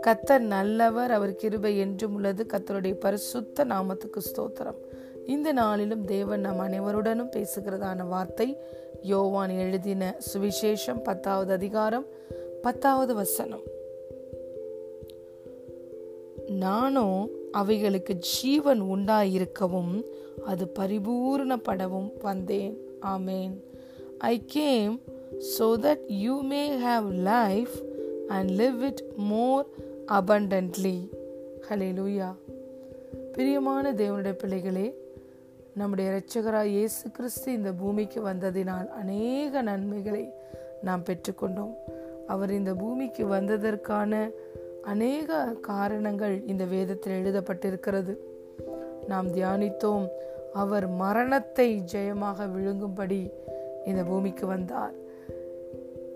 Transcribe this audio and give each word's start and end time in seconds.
கத்தர் 0.00 0.38
நல்லவர் 0.38 1.10
அவர் 1.10 1.34
கிருபை 1.34 1.78
என்றும் 1.78 2.14
உள்ளது. 2.14 2.46
கத்தருடைய 2.48 2.92
பரிசுத்த 2.92 3.64
நாமத்துக்கு 3.64 4.20
ஸ்தோத்திரம். 4.32 4.74
இந்த 5.26 5.52
நாளிலும் 5.52 6.04
தேவன் 6.04 6.40
நம் 6.40 6.58
அனைவருடனும் 6.58 7.30
பேசுகிறதான 7.36 8.08
வார்த்தை 8.08 8.58
யோவான் 9.02 9.50
எழுதின 9.50 10.16
சுவிசேஷம் 10.34 11.02
பத்தாவது 11.02 11.52
அதிகாரம் 11.52 12.06
பத்தாவது 12.62 13.14
வசனம். 13.14 13.62
நானும் 16.46 17.30
அவைகளுக்கு 17.52 18.14
ஜீவன் 18.14 18.82
உண்டாயிருக்கவும் 18.82 20.02
அது 20.44 20.72
பரிபூர்ணப்படவும் 20.78 22.12
வந்தேன். 22.22 22.78
ஆமேன். 23.02 23.52
I 24.18 24.42
came 24.46 25.00
so 25.40 25.76
that 25.76 25.98
you 26.08 26.42
may 26.42 26.68
have 26.86 27.04
life 27.10 27.74
and 28.28 28.50
live 28.50 28.82
it 28.82 29.02
more 29.16 29.66
abundantly. 30.08 30.98
ஹalleluya 31.68 32.28
பிரியமான 33.32 33.92
தேவனுடைய 33.92 34.32
பிள்ளைகளே 34.32 34.94
நம்முடைய 35.74 36.10
இரட்சகராக 36.10 36.64
இயேசு 36.64 37.10
கிறிஸ்து 37.10 37.52
இந்த 37.52 37.72
பூமிக்கு 37.72 38.20
வந்ததினால் 38.22 38.88
அநேக 38.88 39.62
நன்மைகளை 39.62 40.32
நாம் 40.82 41.02
பெற்றுக்கொண்டோம். 41.02 41.74
அவர் 42.26 42.52
இந்த 42.52 42.74
பூமிக்கு 42.74 43.24
வந்ததற்கான 43.26 44.30
அநேக 44.82 45.44
காரணங்கள் 45.60 46.46
இந்த 46.46 46.64
வேதத்தில் 46.64 47.16
எழுதப்பட்டிருக்கிறது. 47.20 48.14
நாம் 49.08 49.28
தியானித்தோம் 49.28 50.06
அவர் 50.52 50.88
மரணத்தை 50.88 51.82
ஜெயமாக 51.92 52.46
விழுங்கும்படி 52.54 53.30
இந்த 53.84 54.02
பூமிக்கு 54.02 54.46
வந்தார். 54.46 54.94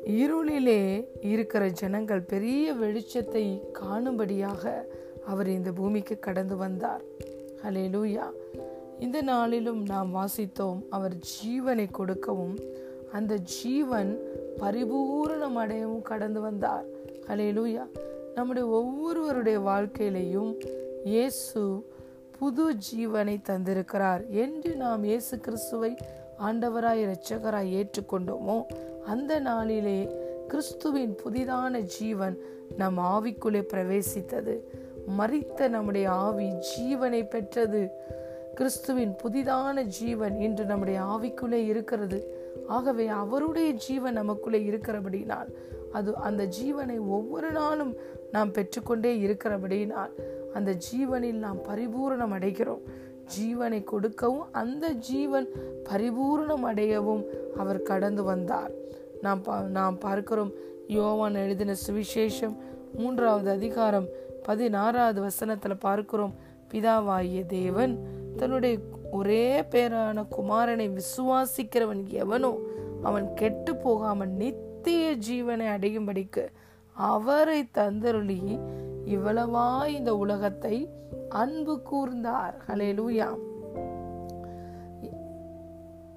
இருளிலே 0.07 1.07
இருக்கிற 1.21 1.69
ஜனங்கள் 1.69 2.21
பெரிய 2.21 2.75
வெளிச்சத்தை 2.75 3.73
காணும்படியாக 3.73 4.89
அவர் 5.27 5.47
இந்த 5.47 5.73
பூமிக்கு 5.73 6.19
கடந்து 6.19 6.57
வந்தார். 6.57 7.03
ஹலே 7.63 7.85
லூயா 7.89 8.31
இந்த 8.99 9.23
நாளிலும் 9.23 9.83
நாம் 9.83 10.15
வாசித்தோம் 10.15 10.81
அவர் 10.91 11.15
ஜீவனை 11.15 11.91
கொடுக்கவும் 11.91 12.59
அந்த 13.13 13.37
ஜீவன் 13.37 14.19
பரிபூரணம் 14.59 15.57
அடையவும் 15.57 16.03
கடந்து 16.03 16.41
வந்தார். 16.41 16.85
ஹலே 17.29 17.49
லூயா 17.53 17.87
நம்முடைய 18.35 18.69
ஒவ்வொருவருடைய 18.69 19.61
வாழ்க்கையிலையும் 19.61 20.57
இயேசு 21.05 21.85
புது 22.39 22.75
ஜீவனை 22.75 23.41
தந்திருக்கிறார் 23.49 24.29
என்று 24.29 24.77
நாம் 24.77 25.05
இயேசு 25.05 25.39
கிறிஸ்துவை 25.39 25.97
ஆண்டவராய் 26.43 27.03
இரட்சகராய் 27.05 27.73
ஏற்றுக்கொண்டோமோ 27.81 28.65
அந்த 29.07 29.39
நாளிலே 29.39 30.09
கிறிஸ்துவின் 30.49 31.17
புதிதான 31.25 31.79
ஜீவன் 31.79 32.39
நம் 32.77 32.99
ஆவிக்குள்ளே 32.99 33.63
பிரவேசித்தது. 33.73 34.61
மறித்த 35.19 35.69
நம்முடைய 35.69 36.11
ஆவி 36.11 36.53
ஜீவனை 36.71 37.29
பெற்றது. 37.29 37.89
கிறிஸ்துவின் 38.55 39.15
புதிதான 39.23 39.83
ஜீவன் 39.83 40.41
இன்று 40.41 40.65
நம்முடைய 40.65 41.01
ஆவிக்குள்ளே 41.01 41.65
இருக்கிறது. 41.65 42.19
ஆகவே 42.69 43.07
அவருடைய 43.07 43.71
ஜீவன் 43.73 44.13
நமக்குள்ளே 44.13 44.61
இருக்கிறபடினால் 44.61 45.51
அது 45.93 46.17
அந்த 46.17 46.49
ஜீவனை 46.63 46.99
ஒவ்வொரு 47.09 47.51
நாளும் 47.51 47.97
நாம் 48.33 48.53
பெற்றுக்கொண்டே 48.53 49.17
இருக்கிறபடியினால் 49.17 50.11
அந்த 50.55 50.77
ஜீவனில் 50.91 51.39
நாம் 51.39 51.57
பரிபூரணம் 51.57 52.35
அடைகிறோம். 52.39 52.83
ஜீவனை 53.39 53.85
கொடுக்கவும் 53.85 54.53
அந்த 54.53 54.93
ஜீவன் 54.93 55.47
பரிபூர்ணம் 55.91 56.65
அடையவும் 56.65 57.25
அவர் 57.57 57.83
கடந்து 57.83 58.23
வந்தார். 58.23 58.71
நாம் 59.23 59.43
நாம் 59.71 59.99
பார்க்கிறோம் 59.99 60.53
யோவான் 60.89 61.35
எழுதின 61.35 61.75
சுவிசேஷம் 61.87 62.57
மூன்றாவது 62.95 63.51
அதிகாரம் 63.51 64.07
பதினாறாவது 64.43 65.21
வசனத்தில் 65.21 65.79
பார்க்கிறோம் 65.79 66.35
பிதாவாகிய 66.73 67.47
தேவன் 67.47 67.95
தன்னுடைய 68.37 68.79
ஒரே 69.11 69.61
பேரான 69.61 70.25
குமாரனை 70.31 70.87
விசுவாசிக்கிறவன் 70.91 72.07
எவனோ 72.07 72.59
அவன் 73.03 73.35
கெட்டு 73.35 73.77
போகாமல் 73.77 74.29
நித்திய 74.29 75.17
ஜீவனை 75.29 75.67
அடையும்படிக்கு 75.67 76.45
அவரை 76.93 77.69
தந்தருளி 77.75 78.61
இவ்வளவா 79.07 79.87
இந்த 79.87 80.17
உலகத்தை 80.17 80.91
அன்பு 81.31 81.81
கூர்ந்தார். 81.93 82.55
ஹலேலூயா 82.67 83.29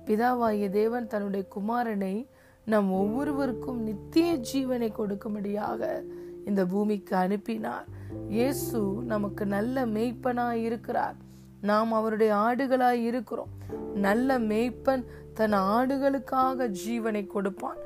பிதாவாகிய 0.06 0.70
தேவன் 0.70 1.08
தன்னுடைய 1.08 1.46
குமாரனை 1.56 2.28
நம் 2.66 2.92
ஒவ்வொருவருக்கும் 2.92 3.82
நித்திய 3.82 4.40
ஜீவனை 4.54 4.90
கொடுக்கும்படியாக 4.98 6.04
இந்த 6.46 6.66
பூமிக்கு 6.66 7.16
அனுப்பினார். 7.16 7.86
இயேசு 8.30 8.98
நமக்கு 9.06 9.46
நல்ல 9.46 9.86
மேய்ப்பனாய் 9.86 10.64
இருக்கிறார். 10.64 11.16
நாம் 11.62 11.92
அவருடைய 11.92 12.34
ஆடுகளாய் 12.36 13.04
இருக்கிறோம். 13.04 13.48
நல்ல 13.94 14.40
மேய்ப்பன் 14.40 15.06
தன் 15.34 15.54
ஆடுகளுக்காக 15.54 16.76
ஜீவனை 16.88 17.28
கொடுப்பான். 17.28 17.78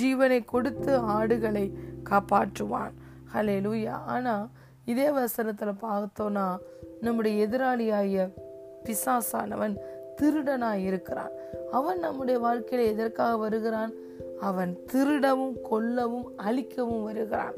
ஜீவனை 0.00 0.44
கொடுத்து 0.44 0.98
ஆடுகளை 0.98 1.78
காப்பாற்றுவான். 2.10 2.92
ஹலே 3.34 3.56
லூயா 3.60 3.90
ஆனா 3.90 4.48
இதே 4.84 5.08
வசனத்துல 5.08 5.72
பார்த்தோம்னா 5.82 6.58
நம்முடைய 7.00 7.46
எதிராளியாகிய 7.46 8.30
பிசாசானவன் 8.84 9.76
திருடனாக 10.22 10.74
இருக்கிறான். 10.74 11.30
அவன் 11.70 11.98
நம்முடைய 11.98 12.40
வாழ்க்கையில 12.40 12.86
எதற்காக 12.86 13.36
வருகிறான்? 13.36 13.92
அவன் 14.40 14.78
திருடவும் 14.92 15.56
கொல்லவும் 15.70 16.24
அழிக்கவும் 16.36 17.02
வருகிறான். 17.02 17.54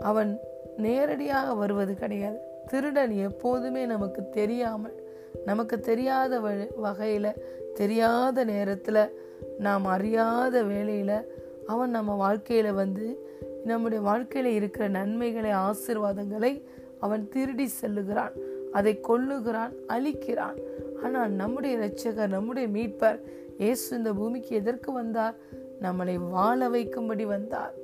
அவன் 0.00 0.38
நேரடியாக 0.76 1.54
வருவது 1.54 1.94
கிடையாது. 1.94 2.38
திருடன் 2.66 3.10
எப்போதுமே 3.10 3.86
நமக்கு 3.86 4.28
தெரியாமல் 4.28 5.04
நமக்கு 5.44 5.80
தெரியாத 5.80 6.40
வகையில 6.82 7.34
தெரியாத 7.74 8.44
நேரத்துல 8.44 9.10
நாம் 9.58 9.84
அறியாத 9.84 10.62
வேலையில 10.62 11.24
அவன் 11.66 11.90
நம்ம 11.90 12.12
வாழ்க்கையில 12.16 12.72
வந்து 12.72 13.34
நம்முடைய 13.66 14.00
வாழ்க்கையில 14.10 14.54
இருக்கிற 14.58 14.88
நன்மைகளை 14.88 15.50
ஆசிர்வாதங்களை 15.50 16.52
அவன் 17.00 17.24
திருடி 17.28 17.66
செல்லுகிறான். 17.80 18.34
அதை 18.72 18.92
கொல்லுகிறான் 19.08 19.74
அழிக்கிறான். 19.88 20.58
ஆனால் 21.02 21.30
நம்முடைய 21.30 21.72
இரட்சகர் 21.76 22.34
நம்முடைய 22.36 22.66
மீட்பர் 22.68 23.18
இயேசு 23.58 23.96
இந்த 23.96 24.12
பூமிக்கு 24.12 24.52
எதற்கு 24.56 24.90
வந்தார்? 24.92 25.36
நம்மளை 25.82 26.14
வாழ 26.30 26.68
வைக்கும்படி 26.68 27.26
வந்தார். 27.26 27.74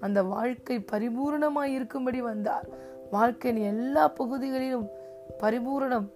அந்த 0.00 0.22
வாழ்க்கை 0.22 0.76
பரிபூரணமாய் 0.92 1.74
இருக்கும்படி 1.78 2.20
வந்தார். 2.20 2.66
வாழ்க்கையின் 3.10 3.62
எல்லா 3.68 4.04
பகுதிகளிலும் 4.08 4.86
பரிபூரணம் 5.42 6.08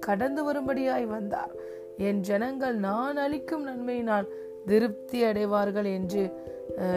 கடந்து 0.00 0.40
வரும்படியாய் 0.46 1.06
வந்தார். 1.06 1.52
என் 1.98 2.20
ஜனங்கள் 2.20 2.74
நான் 2.76 3.16
அளிக்கும் 3.16 3.64
நன்மையினால் 3.68 4.26
திருப்தி 4.66 5.18
அடைவார்கள் 5.22 5.88
என்று 5.98 6.22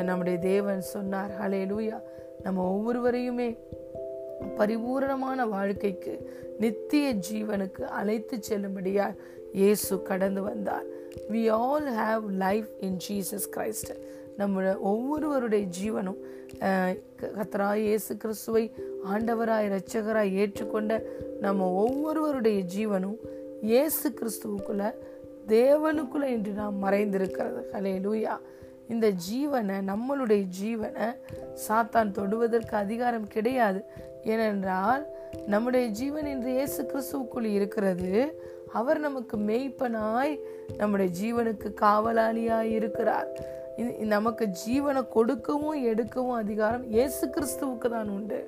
நம்முடைய 0.03 0.38
தேவன் 0.40 0.81
சொன்னார். 0.81 1.31
ஹலே 1.41 1.62
லூயா 1.72 1.97
நம்ம 2.44 2.66
ஒவ்வொருவரையுமே 2.74 3.50
பரிபூரணமான 4.57 5.46
வாழ்க்கைக்கு 5.46 6.13
நித்திய 6.59 7.06
ஜீவனுக்கு 7.30 7.84
அழைத்து 8.00 8.40
செல்லும்படியாக 8.50 9.18
இயேசு 9.53 10.02
கடந்து 10.02 10.41
வந்தார். 10.41 10.88
We 11.31 11.41
all 11.52 11.88
have 12.02 12.25
life 12.46 12.69
in 12.80 12.97
Jesus 13.07 13.47
Christ 13.56 13.91
நம்ம 14.38 14.78
ஒவ்வொருவருடைய 14.91 15.66
ஜீவனும் 15.80 16.19
கத்தராய் 17.38 17.84
இயேசு 17.88 18.18
கிறிஸ்துவை 18.18 18.63
ஆண்டவராய் 19.13 19.68
இரட்சகராய் 19.69 20.36
ஏற்றுக்கொண்ட 20.41 20.94
நம்ம 21.40 21.68
ஒவ்வொருவருடைய 21.84 22.59
ஜீவனும் 22.75 23.18
இயேசு 23.62 24.13
கிறிஸ்துவுக்குள்ள 24.19 24.86
தேவனுக்குள்ள 25.47 26.25
இன்று 26.36 26.51
நாம் 26.51 26.84
மறைந்திருக்கிறது. 26.84 27.62
ஹலே 27.74 27.94
லூயா 28.06 28.36
இந்த 28.89 29.07
ஜீவனை 29.27 29.77
நம்மளுடைய 29.91 30.44
ஜீவனை 30.59 31.07
சாத்தான் 31.68 32.15
தொடுவதற்கு 32.18 32.75
அதிகாரம் 32.86 33.27
கிடையாது. 33.36 33.81
ஏனென்றால் 34.24 35.03
நம்முடைய 35.47 35.88
ஜீவன் 36.00 36.25
இன்று 36.25 36.51
இயேசு 36.51 36.81
கிறிஸ்துவுக்குள் 36.91 37.47
இருக்கிறது. 37.57 38.12
அவர் 38.80 39.00
நமக்கு 39.00 39.38
மெய்ப்பனாய் 39.38 40.33
நம்முடைய 40.77 41.09
ஜீவனுக்கு 41.19 41.69
காவலாளியாய் 41.86 42.71
இருக்கிறார். 42.80 43.30
நமக்கு 44.13 44.45
ஜீவனை 44.63 45.01
கொடுக்கவும் 45.07 45.80
எடுக்கவும் 45.86 46.39
அதிகாரம் 46.44 46.86
இயேசு 46.95 47.24
கிறிஸ்துவுக்கு 47.27 47.89
தான் 47.89 48.09
உண்டு. 48.09 48.39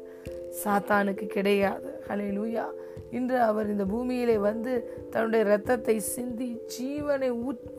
சாத்தானுக்கு 0.63 1.25
கிடையாது. 1.38 1.89
ஹலே 2.07 2.27
லூயா 2.38 2.65
இன்று 3.11 3.37
அவர் 3.41 3.69
இந்த 3.69 3.85
பூமியிலே 3.85 4.37
வந்து 4.49 4.73
தன்னுடைய 5.09 5.45
இரத்தத்தை 5.45 5.95
சிந்தி 6.13 6.49
ஜீவனை 6.75 7.29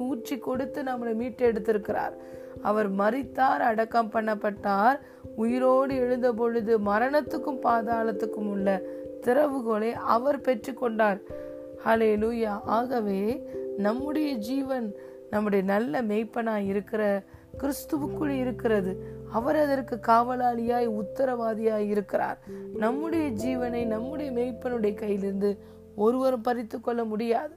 ஊற்றி 0.09 0.37
கொடுத்து 0.39 0.83
நம்மளை 0.83 1.15
மீட்டு 1.15 1.43
எடுத்திருக்கிறார் 1.53 2.17
அவர் 2.63 2.89
மறித்தார் 2.95 3.63
அடக்கம் 3.71 4.11
பண்ணப்பட்டார். 4.15 4.99
உயிரோடு 5.37 5.95
எழுந்த 5.97 6.29
பொழுது 6.33 6.73
மரணத்துக்கும் 6.79 7.63
பாதாளத்துக்கும் 7.63 8.51
உள்ள 8.55 8.69
திறவுகோலை 9.27 9.91
அவர் 10.17 10.39
பெற்றுக்கொண்டார். 10.41 11.21
ஹலே 11.85 12.11
லூயா 12.23 12.55
ஆகவே 12.77 13.21
நம்முடைய 13.79 14.31
ஜீவன் 14.49 14.89
நம்முடைய 15.31 15.63
நல்ல 15.65 16.03
மெய்ப்பனாய் 16.03 16.67
இருக்கிற 16.67 17.03
கிறிஸ்துவுக்குள் 17.61 18.33
இருக்கிறது. 18.43 18.93
அவர் 19.33 19.57
அதற்கு 19.57 20.01
காவலாளியாய் 20.07 21.03
உத்தரவாதியாய் 21.03 21.89
இருக்கிறார். 21.89 22.39
நம்முடைய 22.75 23.31
ஜீவனை 23.31 23.87
நம்முடைய 23.87 24.31
மெய்ப்பனுடைய 24.31 24.95
கையிலிருந்து 24.95 25.59
ஒருவரும் 25.97 26.41
பறித்து 26.41 26.81
கொள்ள 26.81 27.05
முடியாது. 27.05 27.55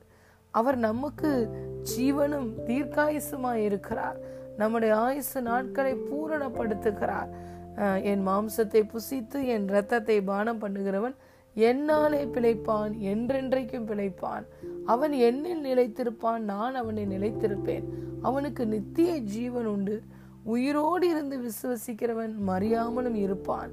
அவர் 0.51 0.77
நமக்கு 0.77 1.49
ஜீவனும் 1.97 2.53
தீர்க்காயுசுமாய் 2.65 3.53
இருக்கிறார். 3.53 4.17
நம்முடைய 4.57 4.95
ஆயுசு 4.95 5.41
நாட்களை 5.41 5.93
பூரணப்படுத்துகிறார். 5.93 7.29
அஹ் 7.75 8.03
என் 8.03 8.27
மாம்சத்தை 8.27 8.87
புசித்து 8.87 9.45
என் 9.45 9.67
இரத்தத்தை 9.67 10.21
பானம் 10.21 10.61
பண்ணுகிறவன் 10.61 11.15
என்னாலே 11.53 12.25
பிழைப்பான் 12.25 12.91
என்றென்றைக்கும் 12.99 13.85
பிழைப்பான். 13.85 14.45
அவன் 14.85 15.11
என்னில் 15.11 15.65
நிலைத்திருப்பான் 15.65 16.37
நான் 16.37 16.75
அவனை 16.75 17.05
நிலைத்திருப்பேன். 17.05 17.83
அவனுக்கு 18.21 18.67
நித்திய 18.67 19.17
ஜீவன் 19.17 19.65
உண்டு. 19.65 20.01
உயிரோடு 20.45 21.09
இருந்து 21.09 21.37
விசுவசிக்கிறவன் 21.37 22.33
மறியாமலும் 22.47 23.15
இருப்பான். 23.15 23.71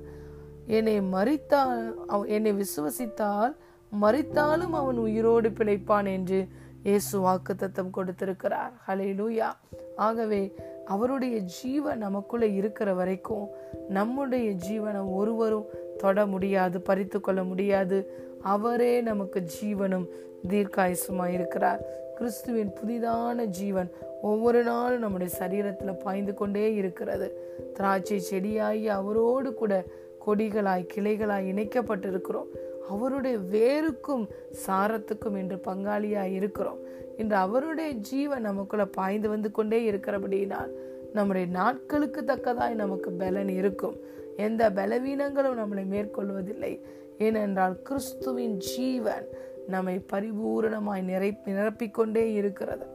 என்னை 0.66 1.00
மறித்தால் 1.00 2.26
என்னை 2.26 2.52
விசுவசித்தால் 2.52 3.54
மறித்தாலும் 4.02 4.72
அவன் 4.72 4.96
உயிரோடு 4.96 5.48
பிழைப்பான் 5.48 6.08
என்று 6.12 6.48
இயேசு 6.82 7.20
வாக்குத்தத்தம் 7.20 7.90
கொடுத்திருக்கிறார். 7.90 8.72
ஹலேலூயா 8.88 9.48
ஆகவே 9.96 10.54
அவருடைய 10.84 11.38
ஜீவன் 11.38 11.98
நமக்குள்ளே 11.98 12.54
இருக்கிற 12.54 12.94
வரைக்கும் 12.94 13.46
நம்முடைய 13.88 14.50
ஜீவனை 14.68 15.14
ஒருவரும் 15.14 15.66
தொட 15.98 16.26
முடியாது 16.26 16.80
பறித்து 16.80 17.20
கொள்ள 17.20 17.44
முடியாது. 17.44 17.98
அவரே 18.42 19.00
நமக்கு 19.00 19.46
ஜீவனும் 19.60 20.06
தீர்க்காயுசுமா 20.48 21.26
இருக்கிறார் 21.26 21.82
கிறிஸ்துவின் 22.22 22.72
புதிதான 22.80 23.44
ஜீவன் 23.44 23.88
ஒவ்வொரு 24.22 24.62
நாளும் 24.62 25.00
நம்முடைய 25.00 25.36
சரீரத்தில் 25.38 26.02
பாய்ந்து 26.02 26.34
கொண்டே 26.34 26.74
இருக்கிறது. 26.74 27.28
திராட்சை 27.74 28.22
செடியாகி 28.30 28.86
அவரோடு 28.86 29.54
கூட 29.54 29.84
கொடிகளாய் 30.26 30.86
கிளைகளாய் 30.94 31.48
இணைக்கப்பட்டிருக்கிறோம். 31.52 32.50
அவருடைய 32.88 33.38
வேருக்கும் 33.38 34.28
சாரத்துக்கும் 34.66 35.36
என்று 35.36 35.56
பங்காளியாக 35.56 36.32
இருக்கிறோம். 36.32 36.78
இன்று 37.16 37.36
அவருடைய 37.36 37.90
ஜீவன் 37.90 38.42
நமக்குள்ள 38.42 38.86
பாய்ந்து 38.86 39.28
வந்து 39.28 39.50
கொண்டே 39.50 39.90
இருக்கிறபடியினால் 39.90 40.72
நம்முடைய 41.12 41.46
நாட்களுக்கு 41.46 42.20
தக்கதாய் 42.20 42.74
நமக்கு 42.74 43.10
பலன் 43.10 43.48
இருக்கும். 43.48 43.96
எந்த 44.36 44.70
பலவீனங்களும் 44.70 45.60
நம்மளை 45.62 45.86
மேற்கொள்வதில்லை. 45.94 46.80
ஏனென்றால் 47.18 47.82
கிறிஸ்துவின் 47.82 48.56
ஜீவன் 48.56 49.26
நம்மை 49.68 50.04
பரிபூரணமாய் 50.12 51.02
நிறை 51.02 51.38
நிரப்பிக்கொண்டே 51.44 52.32
இருக்கிறது. 52.32 52.86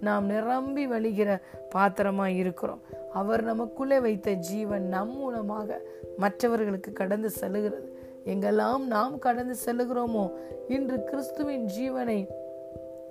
நாம் 0.00 0.26
நிரம்பி 0.26 0.88
வழிகிற 0.88 1.40
பாத்திரமாய் 1.70 2.36
இருக்கிறோம். 2.36 2.80
அவர் 3.12 3.42
நமக்குள்ளே 3.42 4.00
வைத்த 4.00 4.32
ஜீவன் 4.32 4.88
நம் 4.88 5.16
மூலமாக 5.16 5.80
மற்றவர்களுக்கு 6.16 6.92
கடந்து 6.92 7.30
செல்லுகிறது. 7.40 7.94
எங்கெல்லாம் 8.24 8.84
நாம் 8.84 9.18
கடந்து 9.18 9.56
செல்லுகிறோமோ 9.64 10.30
இன்று 10.68 11.04
கிறிஸ்துவின் 11.04 11.68
ஜீவனை 11.78 12.26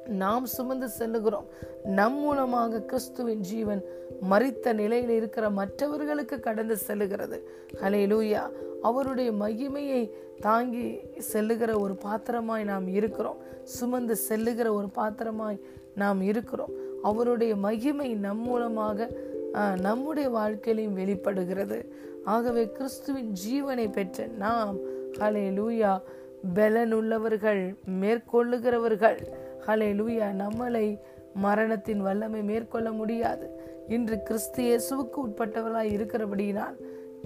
நாம் 0.08 0.46
சுமந்து 0.46 0.88
செல்லுகிறோம். 1.00 1.48
நம் 1.84 2.20
மூலமாக 2.20 2.80
கிறிஸ்துவின் 2.80 3.40
ஜீவன் 3.40 3.82
மறித்த 4.30 4.74
நிலையில் 4.74 5.10
இருக்கிற 5.10 5.50
மற்றவர்களுக்கு 5.50 6.40
கடந்து 6.40 6.78
செல்லுகிறது. 6.88 7.40
ஹalleluya 7.82 8.50
அவருடைய 8.82 9.32
மகிமையை 9.32 10.12
தாங்கி 10.40 11.00
செல்லுகிற 11.18 11.80
ஒரு 11.80 11.96
பாத்திரமாய் 11.96 12.64
நாம் 12.64 12.88
இருக்கிறோம். 12.88 13.38
சுமந்து 13.64 14.16
செல்லுகிற 14.16 14.74
ஒரு 14.74 14.90
பாத்திரமாய் 14.90 15.60
நாம் 15.96 16.22
இருக்கிறோம். 16.22 16.70
அவருடைய 17.04 17.56
மகிமை 17.56 18.14
நம் 18.14 18.40
மூலமாக 18.40 19.10
நம்முடைய 19.82 20.30
வாழ்க்கையிலையும் 20.30 20.94
வெளிப்படுகிறது. 20.94 21.94
ஆகவே 22.26 22.72
கிறிஸ்துவின் 22.72 23.34
ஜீவனை 23.46 23.92
பெற்ற 23.92 24.26
நாம் 24.26 24.76
ஹலே 25.20 25.46
லூயா 25.60 26.02
பலனுள்ளவர்கள் 26.54 27.76
மேற்கொள்ளுகிறவர்கள் 28.02 29.28
ஹலே 29.68 29.90
லூயா 30.00 30.28
நம்மளை 30.44 31.00
மரணத்தின் 31.34 32.00
வல்லமை 32.00 32.44
மேற்கொள்ள 32.44 32.92
முடியாது. 32.92 33.48
இன்று 33.88 34.24
கிறிஸ்து 34.24 34.64
இயேசுவுக்கு 34.64 35.20
உட்பட்டவர்களாய் 35.28 35.94
இருக்கிறபடியினால் 35.98 36.76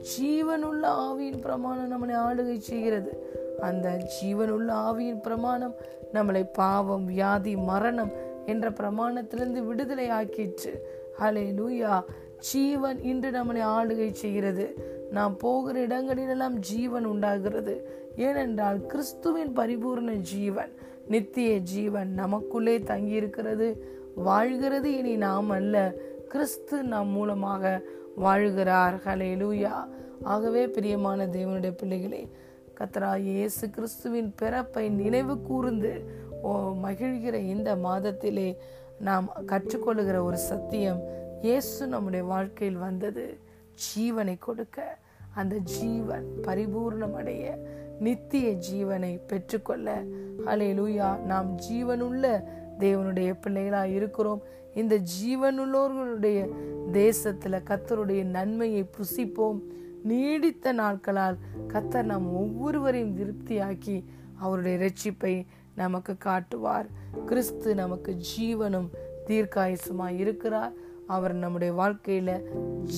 ஜீவனுள்ள 0.02 0.84
ஆவியின் 0.84 1.42
பிரமாணம் 1.42 1.92
நம்மளை 1.92 2.14
ஆளுகை 2.14 2.58
செய்கிறது. 2.58 3.12
அந்த 3.60 4.02
ஜீவனுள்ள 4.16 4.70
ஆவியின் 4.70 5.22
பிரமாணம் 5.22 5.76
நம்மளை 6.14 6.44
பாவம் 6.54 7.06
வியாதி 7.06 7.56
மரணம் 7.56 8.12
என்ற 8.46 8.70
பிரமாணத்திலிருந்து 8.70 9.66
விடுதலை 9.66 10.10
ஆக்கிற்று. 10.10 10.74
ஹலே 11.20 11.46
லூயா 11.54 12.04
ஜீவன் 12.40 13.02
இன்று 13.02 13.30
நம்மளை 13.30 13.62
ஆளுகை 13.64 14.12
செய்கிறது. 14.12 14.66
நாம் 15.12 15.38
போகிற 15.38 15.80
இடங்களிலெல்லாம் 15.80 16.60
ஜீவன் 16.60 17.06
உண்டாகிறது. 17.06 17.90
ஏனென்றால் 18.16 18.86
கிறிஸ்துவின் 18.86 19.54
பரிபூர்ண 19.54 20.12
ஜீவன். 20.12 20.72
நித்திய 21.10 21.58
ஜீவன் 21.58 22.14
நமக்குள்ளே 22.14 22.78
தங்கியிருக்கிறது. 22.78 23.76
வாழ்கிறது 24.16 24.98
இனி 24.98 25.16
நாம் 25.16 25.50
அல்ல. 25.50 25.94
கிறிஸ்து 26.28 26.84
நம் 26.84 27.08
மூலமாக 27.08 27.82
வாழ்கிறார். 28.18 29.00
ஹalleluya. 29.06 29.88
ஆகவே 30.24 30.68
பிரியமான 30.68 31.28
தேவனுடைய 31.28 31.72
பிள்ளைகளே 31.72 32.30
கத்ரா 32.78 33.18
இயேசு 33.18 33.70
கிறிஸ்துவின் 33.70 34.34
பிறப்பை 34.36 34.90
நினைவு 34.90 35.42
கூர்ந்து 35.42 36.04
ஓ 36.42 36.74
மகிழ்கிற 36.84 37.34
இந்த 37.34 37.76
மாதத்திலே 37.76 38.56
நாம் 39.00 39.32
கற்றுக்கொள்ளுகிற 39.48 40.22
ஒரு 40.22 40.38
சத்தியம் 40.38 41.02
இயேசு 41.42 41.88
நம்முடைய 41.88 42.26
வாழ்க்கையில் 42.26 42.78
வந்தது. 42.78 43.38
ஜீவனை 43.76 44.36
கொடுக்க. 44.40 44.98
அந்த 45.36 45.56
ஜீவன் 45.56 46.26
பரிபூர்ணம் 46.42 47.14
அடைய 47.14 47.58
நித்திய 48.00 48.58
ஜீவனை 48.72 49.20
பெற்றுக்கொள்ள. 49.28 50.04
ஹalleluya. 50.46 51.18
நாம் 51.18 51.58
ஜீவனுள்ள 51.72 52.44
தேவனுடைய 52.80 53.42
பிள்ளைகளாக 53.42 53.88
இருக்கிறோம். 53.88 54.42
இந்த 54.76 55.00
ஜீவனுள்ளோர்களுடைய 55.00 56.50
தேசத்தில் 56.92 57.52
கத்தருடைய 57.52 58.24
நன்மையை 58.24 58.90
புசிப்போம். 58.98 59.60
நீடித்த 60.04 60.72
நாட்களால் 60.72 61.38
கத்தர் 61.68 62.04
நாம் 62.04 62.36
ஒவ்வொருவரையும் 62.36 63.18
திருப்தியாக்கி 63.18 64.04
அவருடைய 64.36 64.78
ரட்சிப்பை 64.78 65.46
நமக்கு 65.76 66.18
காட்டுவார். 66.18 66.88
கிறிஸ்து 67.26 67.76
நமக்கு 67.76 68.18
ஜீவனும் 68.38 68.90
தீர்க்காயசுமாய் 69.28 70.18
இருக்கிறார். 70.18 70.72
அவர் 71.08 71.34
நம்முடைய 71.34 71.74
வாழ்க்கையில 71.74 72.42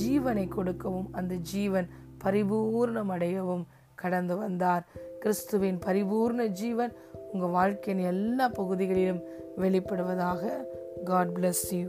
ஜீவனை 0.04 0.48
கொடுக்கவும் 0.48 1.10
அந்த 1.12 1.36
ஜீவன் 1.36 1.90
பரிபூர்ணம் 2.24 3.10
அடையவும் 3.10 3.64
கடந்து 4.02 4.38
வந்தார். 4.38 4.84
கிறிஸ்துவின் 5.20 5.80
பரிபூர்ண 5.86 6.46
ஜீவன் 6.46 6.94
உங்கள் 7.32 7.50
வாழ்க்கையின் 7.50 8.06
எல்லா 8.06 8.48
பகுதிகளிலும் 8.48 9.22
வெளிப்படுவதாக 9.58 10.42
காட் 11.04 11.34
பிளஸ் 11.38 11.68
யூ 11.72 11.88